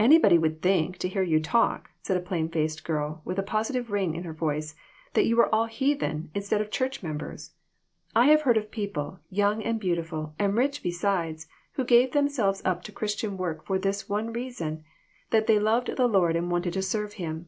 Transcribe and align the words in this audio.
"Anybody 0.00 0.36
would 0.36 0.60
think, 0.62 0.98
to 0.98 1.06
hear 1.08 1.22
you 1.22 1.38
talk," 1.38 1.90
said 2.02 2.16
a 2.16 2.20
plain 2.20 2.48
faced 2.48 2.82
girl, 2.82 3.22
with 3.24 3.38
a 3.38 3.42
positive 3.44 3.92
ring 3.92 4.16
in 4.16 4.24
her 4.24 4.32
voice," 4.32 4.74
that 5.14 5.26
you 5.26 5.36
were 5.36 5.54
all 5.54 5.66
heathen, 5.66 6.28
instead 6.34 6.60
of 6.60 6.72
church 6.72 7.04
members. 7.04 7.52
I 8.16 8.26
have 8.26 8.40
heard 8.42 8.56
of 8.56 8.72
people, 8.72 9.20
young 9.30 9.62
and 9.62 9.78
beautiful, 9.78 10.34
and 10.40 10.56
rich 10.56 10.82
beside, 10.82 11.44
who 11.74 11.84
gave 11.84 12.10
them 12.10 12.28
selves 12.28 12.62
up 12.64 12.82
to 12.82 12.90
Christian 12.90 13.36
work 13.36 13.64
for 13.64 13.78
this 13.78 14.08
one 14.08 14.32
reason, 14.32 14.82
that 15.30 15.46
they 15.46 15.60
loved 15.60 15.94
the 15.94 16.08
Lord 16.08 16.34
and 16.34 16.50
wanted 16.50 16.72
to 16.72 16.82
serve 16.82 17.12
Him. 17.12 17.46